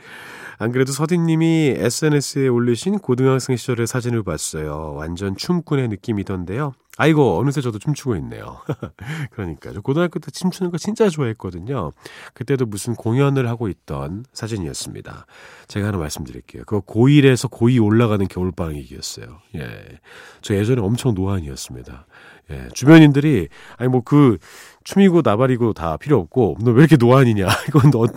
안 0.60 0.72
그래도 0.72 0.92
서디님이 0.92 1.76
SNS에 1.78 2.48
올리신 2.48 3.00
고등학생 3.00 3.56
시절의 3.56 3.86
사진을 3.86 4.24
봤어요. 4.24 4.94
완전 4.96 5.36
춤꾼의 5.36 5.88
느낌이던데요. 5.90 6.74
아이고, 7.00 7.38
어느새 7.38 7.62
저도 7.62 7.78
춤추고 7.78 8.16
있네요. 8.16 8.58
그러니까. 9.30 9.72
저 9.72 9.82
고등학교 9.82 10.18
때 10.18 10.32
춤추는 10.32 10.72
거 10.72 10.80
진짜 10.80 11.10
좋아했거든요. 11.10 11.92
그때도 12.34 12.66
무슨 12.66 12.96
공연을 12.96 13.48
하고 13.48 13.68
있던 13.68 14.26
사진이었습니다. 14.34 15.28
제가 15.68 15.90
하나 15.90 16.00
말씀드릴게요. 16.00 16.64
그거 16.66 16.82
고1에서 16.82 17.52
고2 17.52 17.86
올라가는 17.86 18.28
겨울방학이었어요. 18.28 19.28
예. 19.58 20.00
저 20.42 20.56
예전에 20.56 20.82
엄청 20.82 21.14
노안이었습니다. 21.14 22.08
예. 22.50 22.68
주변인들이, 22.74 23.50
아니, 23.78 23.90
뭐 23.90 24.02
그, 24.02 24.40
춤이고 24.84 25.22
나발이고 25.24 25.74
다 25.74 25.98
필요 25.98 26.18
없고, 26.18 26.58
너 26.64 26.72
왜 26.72 26.80
이렇게 26.80 26.96
노안이냐. 26.98 27.46
이건 27.70 27.92
너 27.92 28.08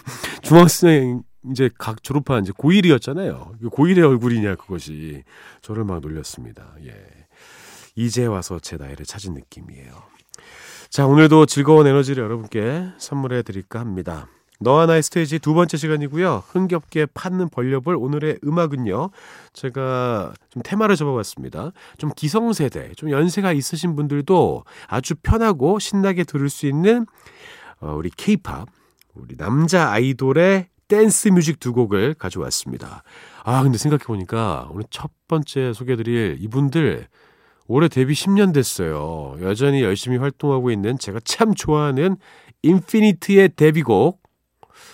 중학생, 0.40 1.22
이제 1.50 1.70
각 1.78 2.02
졸업한 2.02 2.42
이제 2.42 2.52
고1이었잖아요. 2.52 3.60
고1의 3.62 4.04
얼굴이냐, 4.04 4.56
그것이. 4.56 5.24
저를 5.62 5.84
막 5.84 6.00
놀렸습니다. 6.00 6.74
예. 6.84 6.94
이제 7.96 8.26
와서 8.26 8.58
제 8.60 8.76
나이를 8.76 9.06
찾은 9.06 9.34
느낌이에요. 9.34 9.92
자, 10.90 11.06
오늘도 11.06 11.46
즐거운 11.46 11.86
에너지를 11.86 12.24
여러분께 12.24 12.88
선물해 12.98 13.42
드릴까 13.42 13.80
합니다. 13.80 14.28
너와 14.62 14.84
나의 14.84 15.02
스테이지 15.02 15.38
두 15.38 15.54
번째 15.54 15.76
시간이고요. 15.78 16.44
흥겹게 16.48 17.06
판는 17.14 17.48
벌려볼 17.48 17.96
오늘의 17.96 18.40
음악은요. 18.44 19.10
제가 19.54 20.34
좀 20.50 20.62
테마를 20.62 20.96
잡아봤습니다. 20.96 21.72
좀 21.96 22.10
기성세대, 22.14 22.92
좀 22.94 23.10
연세가 23.10 23.52
있으신 23.52 23.96
분들도 23.96 24.64
아주 24.86 25.14
편하고 25.22 25.78
신나게 25.78 26.24
들을 26.24 26.50
수 26.50 26.66
있는 26.66 27.06
어, 27.80 27.94
우리 27.94 28.10
케이팝, 28.10 28.68
우리 29.14 29.36
남자 29.38 29.90
아이돌의 29.90 30.68
댄스 30.90 31.28
뮤직 31.28 31.60
두 31.60 31.72
곡을 31.72 32.14
가져왔습니다. 32.14 33.04
아, 33.44 33.62
근데 33.62 33.78
생각해보니까 33.78 34.68
오늘 34.72 34.82
첫 34.90 35.12
번째 35.28 35.72
소개해드릴 35.72 36.38
이분들 36.40 37.06
올해 37.68 37.86
데뷔 37.88 38.12
10년 38.12 38.52
됐어요. 38.52 39.36
여전히 39.40 39.82
열심히 39.82 40.16
활동하고 40.18 40.72
있는 40.72 40.98
제가 40.98 41.20
참 41.24 41.54
좋아하는 41.54 42.16
인피니트의 42.62 43.50
데뷔곡 43.54 44.20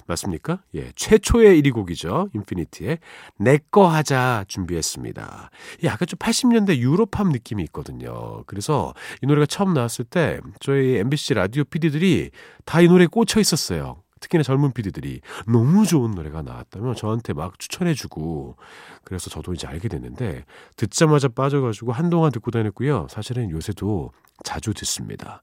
맞습니까? 0.07 0.61
예, 0.75 0.93
최초의 0.95 1.63
1위 1.63 1.73
곡이죠. 1.73 2.29
인피니트의 2.35 2.99
내꺼 3.39 3.89
하자 3.89 4.45
준비했습니다. 4.49 5.51
약간 5.85 6.07
좀 6.07 6.19
80년대 6.19 6.77
유로팝 6.77 7.29
느낌이 7.29 7.63
있거든요. 7.65 8.43
그래서 8.47 8.93
이 9.23 9.27
노래가 9.27 9.47
처음 9.47 9.73
나왔을 9.73 10.05
때 10.05 10.41
저희 10.61 10.97
MBC 10.99 11.35
라디오 11.35 11.65
PD들이 11.65 12.31
다 12.67 12.83
이 12.83 12.89
노래에 12.89 13.07
꽂혀 13.07 13.41
있었어요. 13.41 14.03
특히나 14.21 14.43
젊은 14.43 14.73
PD들이 14.73 15.21
너무 15.47 15.87
좋은 15.87 16.13
노래가 16.13 16.43
나왔다면 16.43 16.95
저한테 16.95 17.33
막 17.33 17.59
추천해주고 17.59 18.57
그래서 19.05 19.31
저도 19.31 19.53
이제 19.53 19.67
알게 19.67 19.89
됐는데 19.89 20.45
듣자마자 20.77 21.29
빠져가지고 21.29 21.93
한동안 21.93 22.33
듣고 22.33 22.51
다녔고요. 22.51 23.09
사실은 23.11 23.51
요새도 23.51 24.13
자주 24.45 24.73
듣습니다. 24.75 25.43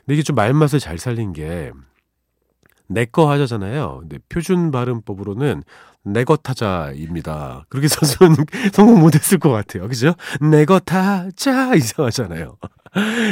근데 0.00 0.14
이게 0.14 0.22
좀 0.22 0.36
말맛을 0.36 0.80
잘 0.80 0.98
살린 0.98 1.32
게 1.32 1.72
내꺼 2.88 3.30
하자잖아요. 3.30 3.98
근데 4.00 4.18
표준 4.28 4.70
발음법으로는 4.70 5.62
내것 6.04 6.48
하자입니다. 6.48 7.64
그렇게 7.68 7.88
써서는 7.88 8.36
성공 8.72 9.00
못했을 9.00 9.38
것 9.38 9.50
같아요. 9.50 9.88
그죠? 9.88 10.14
내것 10.40 10.90
하자 10.92 11.74
이상하잖아요. 11.74 12.56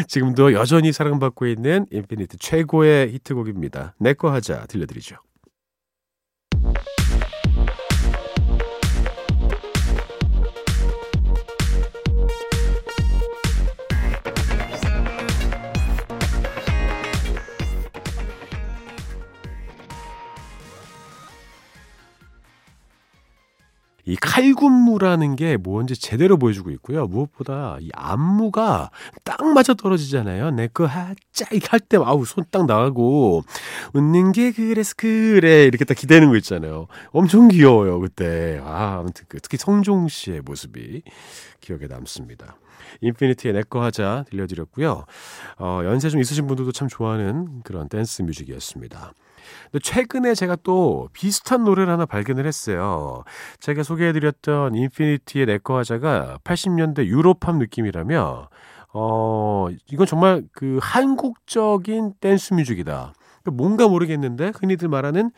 지금도 0.09 0.53
여전히 0.55 0.93
사랑받고 0.93 1.47
있는 1.47 1.87
인피니트 1.91 2.39
최고의 2.39 3.13
히트곡입니다. 3.13 3.95
내꺼 3.99 4.33
하자 4.33 4.67
들려드리죠. 4.67 5.17
이 24.11 24.17
칼군무라는 24.17 25.37
게 25.37 25.57
뭔지 25.57 25.95
제대로 25.99 26.37
보여주고 26.37 26.71
있고요. 26.73 27.07
무엇보다 27.07 27.79
이 27.81 27.89
안무가 27.95 28.91
딱 29.25 29.45
맞아 29.55 29.75
떨어지잖아요. 29.75 30.51
내거 30.51 30.87
하짜 30.87 31.47
이렇게 31.53 31.69
할때 31.71 31.97
아우 31.99 32.25
손 32.25 32.45
딱 32.51 32.67
나가고 32.67 33.43
웃는 33.95 34.33
게 34.33 34.51
그래서 34.51 34.95
그래 34.97 35.65
이렇게 35.65 35.85
딱 35.85 35.95
기대는 35.95 36.29
거 36.31 36.37
있잖아요. 36.39 36.89
엄청 37.13 37.47
귀여워요 37.49 38.01
그때. 38.01 38.61
아 38.65 38.99
아무튼 38.99 39.25
그 39.29 39.39
특히 39.41 39.57
성종 39.57 40.09
씨의 40.09 40.41
모습이 40.45 41.03
기억에 41.61 41.87
남습니다. 41.87 42.57
인피니티의 43.01 43.55
내꺼 43.55 43.83
하자 43.83 44.25
들려드렸고요. 44.31 45.05
어, 45.59 45.81
연세 45.85 46.09
좀 46.09 46.21
있으신 46.21 46.47
분들도 46.47 46.73
참 46.73 46.89
좋아하는 46.89 47.63
그런 47.63 47.89
댄스 47.89 48.23
뮤직이었습니다. 48.23 49.13
근데 49.71 49.79
최근에 49.83 50.35
제가 50.35 50.57
또 50.63 51.09
비슷한 51.13 51.65
노래를 51.65 51.93
하나 51.93 52.07
발견을 52.07 52.47
했어요. 52.47 53.25
제가 53.61 53.83
소개해드렸던 53.83 54.75
인피니티의 54.75 55.47
내꺼 55.47 55.79
하자가 55.79 56.39
80년대 56.45 57.07
유로팝 57.07 57.57
느낌이라며, 57.57 58.49
어, 58.93 59.69
이건 59.91 60.07
정말 60.07 60.43
그 60.53 60.79
한국적인 60.83 62.15
댄스 62.21 62.55
뮤직이다. 62.55 63.13
그러니까 63.43 63.63
뭔가 63.63 63.89
모르겠는데, 63.89 64.53
흔히들 64.55 64.89
말하는 64.89 65.31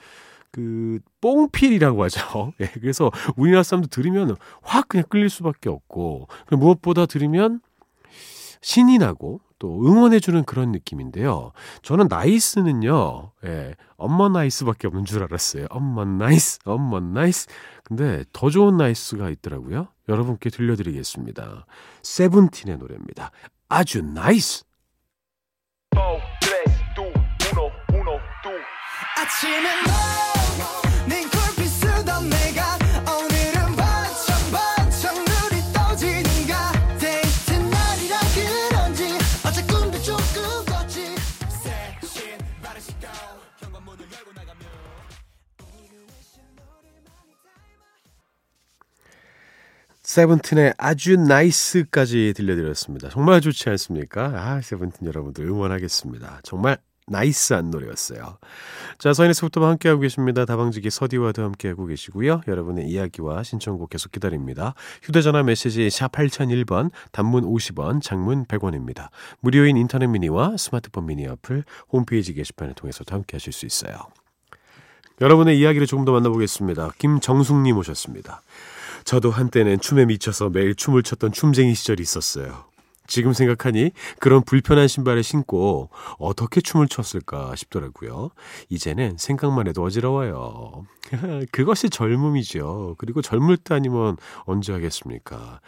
그 0.53 1.01
뽕필이라고 1.21 2.05
하죠. 2.05 2.53
예, 2.61 2.67
그래서 2.67 3.11
우리나라 3.37 3.63
사람들 3.63 3.91
들으면 3.91 4.37
확 4.63 4.89
그냥 4.89 5.05
끌릴 5.09 5.29
수밖에 5.29 5.69
없고 5.69 6.29
무엇보다 6.51 7.07
들으면 7.07 7.61
신이 8.61 8.99
나고 8.99 9.41
또 9.59 9.81
응원해주는 9.85 10.45
그런 10.45 10.73
느낌인데요. 10.73 11.53
저는 11.83 12.09
nice는요, 12.09 13.33
예, 13.45 13.75
엄마 13.97 14.29
nice밖에 14.29 14.89
없는 14.89 15.05
줄 15.05 15.23
알았어요. 15.23 15.67
엄마 15.71 16.05
nice, 16.05 16.61
엄마 16.65 17.01
nice. 17.01 17.49
근데 17.85 18.25
더 18.33 18.51
좋은 18.51 18.77
nice가 18.77 19.31
있더라고요. 19.31 19.89
여러분께 20.09 20.51
들려드리겠습니다. 20.51 21.67
세븐틴의 22.03 22.79
노래입니다. 22.79 23.31
아주 23.69 24.03
nice. 24.03 24.65
아침엔 25.93 26.32
세븐틴의 50.13 50.75
아주 50.77 51.17
nice까지 51.17 52.35
들려드렸습니다. 52.37 53.09
정말 53.09 53.41
좋지 53.41 53.71
않습니까? 53.71 54.33
아, 54.35 54.61
세븐틴 54.61 55.07
여러분들 55.07 55.47
응원하겠습니다. 55.47 56.41
정말 56.43 56.77
nice한 57.07 57.71
노래였어요. 57.71 58.39
자, 58.99 59.13
서인에서부터 59.13 59.65
함께하고 59.67 60.01
계십니다. 60.01 60.45
다방지기 60.45 60.91
서디와도 60.91 61.43
함께하고 61.43 61.87
계시고요. 61.87 62.43
여러분의 62.47 62.89
이야기와 62.89 63.43
신청곡 63.43 63.91
계속 63.91 64.13
기다립니다. 64.13 64.75
휴대전화 65.03 65.43
메시지 65.43 65.91
샵 65.91 66.13
8001번, 66.13 66.91
단문 67.11 67.45
50원, 67.45 68.01
장문 68.03 68.47
100원입니다. 68.47 69.09
무료인 69.41 69.77
인터넷 69.77 70.07
미니와 70.07 70.57
스마트폰 70.57 71.07
미니 71.07 71.27
어플, 71.27 71.65
홈페이지 71.91 72.35
게시판을 72.35 72.75
통해서도 72.75 73.15
함께하실 73.15 73.53
수 73.53 73.67
있어요. 73.67 73.97
여러분의 75.21 75.59
이야기를 75.59 75.87
조금 75.87 76.05
더 76.05 76.13
만나보겠습니다. 76.13 76.93
김정숙님 76.99 77.77
오셨습니다. 77.77 78.43
저도 79.05 79.31
한때는 79.31 79.81
춤에 79.81 80.07
미쳐서 80.07 80.51
매일 80.51 80.75
춤을 80.75 81.03
췄던 81.03 81.33
춤쟁이 81.33 81.75
시절이 81.75 82.03
있었어요. 82.03 82.72
지금 83.07 83.33
생각하니 83.33 83.91
그런 84.21 84.43
불편한 84.43 84.89
신발을 84.89 85.23
신고 85.23 85.91
어떻게 86.19 86.61
춤을 86.61 86.89
췄을까 86.89 87.55
싶더라고요. 87.57 88.31
이제는 88.69 89.17
생각만 89.19 89.69
해도 89.69 89.83
어지러워요. 89.83 90.85
그것이 91.53 91.91
젊음이죠. 91.91 92.97
그리고 92.99 93.23
젊을 93.23 93.57
때 93.57 93.75
아니면 93.75 94.17
언제 94.45 94.73
하겠습니까? 94.73 95.61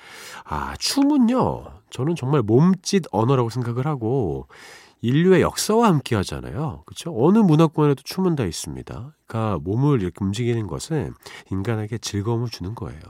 아, 0.44 0.74
춤은요. 0.78 1.64
저는 1.90 2.16
정말 2.16 2.42
몸짓 2.42 3.04
언어라고 3.10 3.50
생각을 3.50 3.86
하고 3.86 4.48
인류의 5.04 5.42
역사와 5.42 5.88
함께 5.88 6.16
하잖아요. 6.16 6.82
그렇죠? 6.86 7.14
어느 7.14 7.38
문화권에도 7.38 8.02
춤은 8.04 8.36
다 8.36 8.44
있습니다. 8.44 9.14
그러니까 9.26 9.58
몸을 9.62 10.00
이렇게 10.00 10.16
움직이는 10.24 10.66
것은 10.66 11.12
인간에게 11.50 11.98
즐거움을 11.98 12.48
주는 12.48 12.74
거예요. 12.74 13.00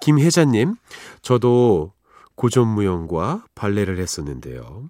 김혜자님, 0.00 0.76
저도 1.22 1.92
고전무용과 2.38 3.46
발레를 3.56 3.98
했었는데요. 3.98 4.88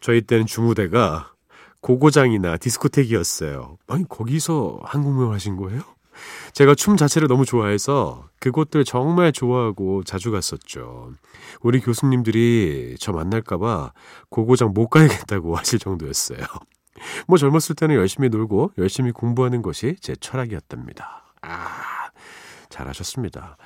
저희 0.00 0.22
때는 0.22 0.46
주무대가 0.46 1.32
고고장이나 1.80 2.56
디스코텍이었어요. 2.56 3.78
아니, 3.86 4.08
거기서 4.08 4.80
한국무용 4.84 5.32
하신 5.32 5.56
거예요? 5.56 5.82
제가 6.52 6.74
춤 6.74 6.96
자체를 6.96 7.28
너무 7.28 7.44
좋아해서 7.44 8.28
그곳들 8.40 8.84
정말 8.84 9.32
좋아하고 9.32 10.02
자주 10.02 10.32
갔었죠. 10.32 11.12
우리 11.60 11.80
교수님들이 11.80 12.96
저 12.98 13.12
만날까봐 13.12 13.92
고고장 14.28 14.72
못 14.74 14.88
가야겠다고 14.88 15.54
하실 15.56 15.78
정도였어요. 15.78 16.40
뭐 17.26 17.38
젊었을 17.38 17.76
때는 17.76 17.94
열심히 17.94 18.28
놀고 18.28 18.72
열심히 18.78 19.12
공부하는 19.12 19.62
것이 19.62 19.96
제 20.00 20.14
철학이었답니다. 20.16 21.34
아, 21.42 22.10
잘하셨습니다. 22.68 23.56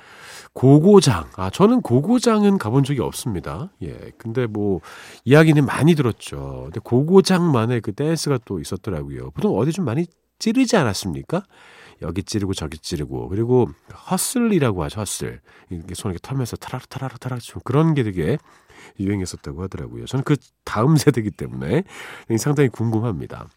고고장. 0.53 1.29
아, 1.35 1.49
저는 1.49 1.81
고고장은 1.81 2.57
가본 2.57 2.83
적이 2.83 3.01
없습니다. 3.01 3.71
예. 3.83 4.11
근데 4.17 4.47
뭐, 4.47 4.81
이야기는 5.25 5.65
많이 5.65 5.95
들었죠. 5.95 6.63
근데 6.65 6.79
고고장만의 6.83 7.81
그 7.81 7.93
댄스가 7.93 8.39
또 8.45 8.59
있었더라고요. 8.59 9.31
보통 9.31 9.57
어디 9.57 9.71
좀 9.71 9.85
많이 9.85 10.05
찌르지 10.39 10.77
않았습니까? 10.77 11.43
여기 12.01 12.23
찌르고 12.23 12.53
저기 12.53 12.77
찌르고. 12.77 13.29
그리고 13.29 13.69
허슬이라고 14.11 14.83
하죠, 14.83 15.01
허슬. 15.01 15.41
이게 15.69 15.95
손 15.95 16.11
이렇게 16.11 16.27
털면서 16.27 16.57
타라라 16.57 16.85
타라라 16.89 17.17
타라라 17.17 17.39
좀 17.39 17.61
그런 17.63 17.93
게 17.93 18.03
되게 18.03 18.37
유행했었다고 18.99 19.63
하더라고요. 19.63 20.05
저는 20.05 20.23
그 20.23 20.35
다음 20.63 20.95
세대이기 20.97 21.31
때문에 21.31 21.83
상당히 22.37 22.69
궁금합니다. 22.69 23.47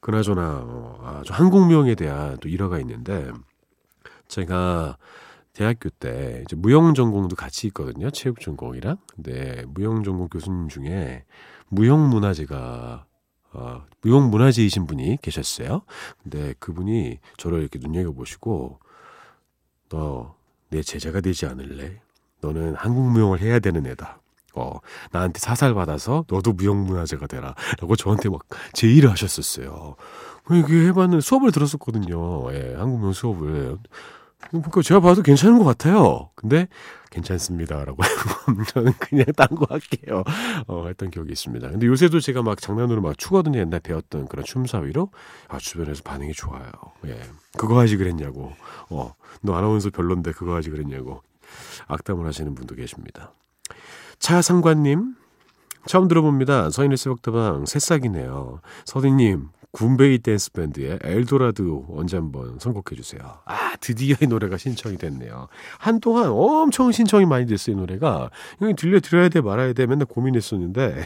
그나저나 0.00 0.62
어, 0.64 1.20
아주 1.20 1.32
한국무용에 1.32 1.94
대한 1.94 2.36
또 2.40 2.48
일화가 2.48 2.78
있는데 2.80 3.30
제가 4.26 4.96
대학교 5.58 5.90
때 5.90 6.42
이제 6.46 6.54
무용 6.56 6.94
전공도 6.94 7.34
같이 7.36 7.66
있거든요. 7.68 8.10
체육 8.10 8.40
전공이랑. 8.40 8.96
근데 9.14 9.64
무용 9.68 10.04
전공 10.04 10.28
교수님 10.28 10.68
중에 10.68 11.24
무용 11.68 12.08
문화재가 12.08 13.04
어, 13.54 13.82
무용 14.02 14.30
문화재이신 14.30 14.86
분이 14.86 15.18
계셨어요. 15.22 15.82
근데 16.22 16.54
그분이 16.60 17.18
저를 17.38 17.60
이렇게 17.60 17.78
눈여겨 17.78 18.12
보시고 18.12 18.78
너 19.88 20.38
내 20.70 20.82
제자가 20.82 21.20
되지 21.20 21.46
않을래? 21.46 22.00
너는 22.40 22.74
한국 22.74 23.10
무용을 23.10 23.40
해야 23.40 23.58
되는 23.58 23.86
애다. 23.86 24.20
어, 24.54 24.78
나한테 25.12 25.38
사살 25.38 25.74
받아서 25.74 26.24
너도 26.28 26.52
무용 26.52 26.84
문화재가 26.84 27.26
되라. 27.26 27.54
라고 27.80 27.96
저한테 27.96 28.28
막 28.28 28.40
제의를 28.72 29.10
하셨었어요. 29.10 29.96
그 30.44 30.86
해봤는 30.86 31.20
수업을 31.20 31.52
들었었거든요. 31.52 32.52
예, 32.54 32.74
한국 32.76 32.98
무용 33.00 33.12
수업을. 33.12 33.78
그러니까 34.50 34.82
제가 34.82 35.00
봐도 35.00 35.22
괜찮은 35.22 35.58
것 35.58 35.64
같아요. 35.64 36.30
근데 36.34 36.68
괜찮습니다라고 37.10 37.96
저는 38.68 38.92
그냥 38.98 39.26
딴 39.36 39.48
거 39.48 39.66
할게요. 39.68 40.22
어, 40.66 40.86
했던 40.86 41.10
기억이 41.10 41.32
있습니다. 41.32 41.68
근데 41.70 41.86
요새도 41.86 42.20
제가 42.20 42.42
막 42.42 42.60
장난으로 42.60 43.00
막 43.02 43.18
추거든요. 43.18 43.58
옛날 43.58 43.80
배웠던 43.80 44.28
그런 44.28 44.44
춤사위로 44.44 45.10
아 45.48 45.58
주변에서 45.58 46.02
반응이 46.02 46.32
좋아요. 46.32 46.70
예, 47.06 47.20
그거 47.58 47.78
하지 47.78 47.96
그랬냐고. 47.96 48.52
어, 48.90 49.14
너 49.42 49.54
아나운서 49.54 49.90
별론데 49.90 50.32
그거 50.32 50.54
하지 50.54 50.70
그랬냐고 50.70 51.22
악담을 51.86 52.26
하시는 52.26 52.54
분도 52.54 52.74
계십니다. 52.74 53.32
차상관님 54.18 55.14
처음 55.86 56.08
들어봅니다. 56.08 56.70
서인의 56.70 56.96
새벽다방 56.96 57.66
새싹이네요. 57.66 58.60
서디님 58.84 59.48
군베이 59.72 60.18
댄스 60.18 60.52
밴드의 60.52 60.98
엘도라드 61.02 61.62
언제 61.88 62.16
한번 62.16 62.58
선곡해 62.58 62.96
주세요. 62.96 63.40
아 63.44 63.76
드디어 63.80 64.16
이 64.20 64.26
노래가 64.26 64.56
신청이 64.56 64.96
됐네요. 64.96 65.48
한동안 65.78 66.30
엄청 66.30 66.90
신청이 66.90 67.26
많이 67.26 67.46
됐어요 67.46 67.76
이 67.76 67.78
노래가. 67.78 68.30
이거 68.60 68.72
들려 68.74 69.00
드려야 69.00 69.28
돼 69.28 69.40
말아야 69.40 69.74
돼 69.74 69.86
맨날 69.86 70.06
고민했었는데 70.06 71.04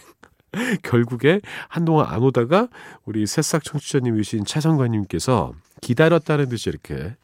결국에 0.82 1.40
한동안 1.68 2.06
안 2.06 2.22
오다가 2.22 2.68
우리 3.04 3.26
새싹 3.26 3.64
청취자님이신 3.64 4.44
차성관님께서 4.44 5.52
기다렸다는 5.80 6.48
듯이 6.48 6.68
이렇게 6.70 7.16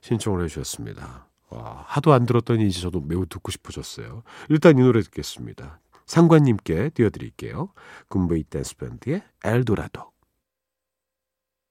신청을 0.00 0.44
해주셨습니다. 0.44 1.26
와, 1.50 1.84
하도 1.86 2.12
안 2.12 2.26
들었더니 2.26 2.66
이제 2.66 2.80
저도 2.80 3.00
매우 3.00 3.26
듣고 3.26 3.50
싶어졌어요. 3.50 4.22
일단 4.48 4.78
이 4.78 4.82
노래 4.82 5.02
듣겠습니다. 5.02 5.80
상관님께 6.06 6.90
띄워드릴게요. 6.90 7.70
군베이 8.08 8.44
댄스 8.44 8.76
밴드의 8.76 9.22
엘도라도. 9.44 10.10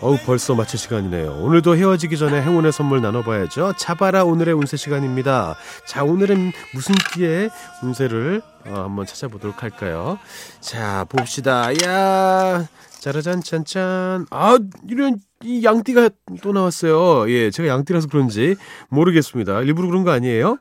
어우 0.00 0.16
벌써 0.24 0.54
마칠 0.54 0.78
시간이네요. 0.78 1.40
오늘도 1.42 1.76
헤어지기 1.76 2.16
전에 2.18 2.40
행운의 2.40 2.70
선물 2.70 3.02
나눠봐야죠. 3.02 3.72
잡아라 3.76 4.22
오늘의 4.22 4.54
운세 4.54 4.76
시간입니다. 4.76 5.56
자 5.86 6.04
오늘은 6.04 6.52
무슨 6.72 6.94
띠의 7.12 7.50
운세를 7.82 8.40
어, 8.66 8.82
한번 8.84 9.06
찾아보도록 9.06 9.64
할까요? 9.64 10.18
자 10.60 11.04
봅시다. 11.08 11.72
야 11.84 12.64
짜라잔 13.00 13.42
짠짠. 13.42 14.26
아 14.30 14.58
이런 14.88 15.18
이 15.42 15.64
양띠가 15.64 16.10
또 16.42 16.52
나왔어요. 16.52 17.28
예 17.30 17.50
제가 17.50 17.68
양띠라서 17.68 18.06
그런지 18.06 18.54
모르겠습니다. 18.90 19.62
일부러 19.62 19.88
그런 19.88 20.04
거 20.04 20.12
아니에요? 20.12 20.58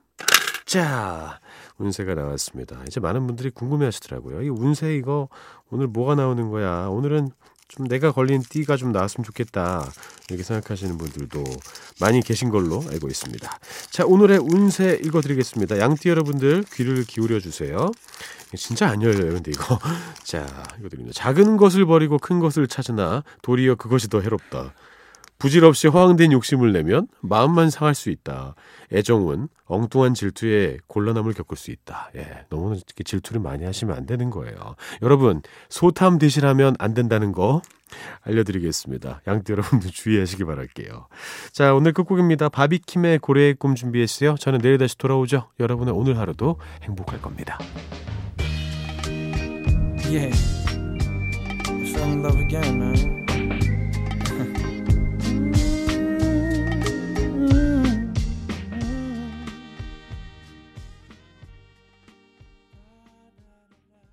자 0.66 1.40
운세가 1.78 2.16
나왔습니다. 2.16 2.80
이제 2.88 3.00
많은 3.00 3.28
분들이 3.28 3.52
궁금해 3.52 3.86
하시더라고요. 3.86 4.42
이 4.42 4.50
운세 4.50 4.96
이거 4.96 5.30
오늘 5.70 5.86
뭐가 5.86 6.16
나오는 6.16 6.50
거야? 6.50 6.88
오늘은 6.88 7.30
좀 7.68 7.88
내가 7.88 8.12
걸린 8.12 8.42
띠가 8.42 8.78
좀 8.78 8.92
나왔으면 8.92 9.26
좋겠다 9.26 9.92
이렇게 10.30 10.44
생각하시는 10.44 10.98
분들도 10.98 11.44
많이 12.00 12.22
계신 12.22 12.50
걸로 12.50 12.84
알고 12.90 13.08
있습니다. 13.08 13.60
자 13.92 14.06
오늘의 14.06 14.40
운세 14.40 15.02
읽어드리겠습니다. 15.04 15.80
양띠 15.80 16.10
여러분들 16.10 16.64
귀를 16.74 17.04
기울여 17.04 17.40
주세요. 17.40 17.92
진짜 18.56 18.88
안 18.88 19.02
열려요, 19.02 19.34
근데 19.34 19.52
이거. 19.52 19.78
자 20.24 20.46
이거 20.80 20.88
드립니다. 20.88 21.14
작은 21.14 21.58
것을 21.58 21.86
버리고 21.86 22.18
큰 22.18 22.40
것을 22.40 22.68
찾으나 22.68 23.24
도리어 23.42 23.76
그것이 23.76 24.10
더 24.10 24.22
해롭다. 24.22 24.74
부질없이 25.40 25.88
허황된 25.88 26.32
욕심을 26.32 26.74
내면 26.74 27.08
마음만 27.22 27.70
상할 27.70 27.96
수 27.96 28.10
있다. 28.10 28.56
애정은 28.92 29.50
엉뚱한 29.66 30.14
질투에 30.14 30.78
곤란함을 30.88 31.34
겪을 31.34 31.58
수 31.58 31.72
있다. 31.72 32.10
예, 32.16 32.46
너무 32.50 32.80
질투를 33.04 33.42
많이 33.42 33.66
하시면 33.66 33.96
안 33.96 34.06
되는 34.06 34.30
거예요. 34.30 34.76
여러분, 35.02 35.42
소탐 35.70 36.18
대신하면 36.18 36.76
안 36.80 36.94
된다는 36.94 37.32
거 37.32 37.62
알려드리겠습니다. 38.24 39.22
양띠 39.28 39.52
여러분들 39.52 39.92
주의하시기 39.92 40.44
바랄게요. 40.44 41.08
자, 41.52 41.74
오늘 41.74 41.94
끝곡입니다. 41.94 42.50
바비킴의 42.50 43.20
고래의 43.20 43.56
꿈 43.56 43.76
준비했어요. 43.76 44.36
저는 44.36 44.60
내일 44.60 44.78
다시 44.78 44.98
돌아오죠. 44.98 45.50
여러분의 45.60 45.94
오늘 45.94 46.18
하루도 46.18 46.60
행복할 46.84 47.22
겁니다. 47.22 47.58
Yeah. 50.10 50.32